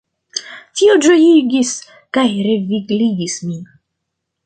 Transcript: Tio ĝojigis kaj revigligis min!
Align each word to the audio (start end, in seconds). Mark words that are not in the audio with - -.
Tio 0.79 0.95
ĝojigis 1.09 1.75
kaj 2.19 2.27
revigligis 2.49 3.41
min! 3.51 3.65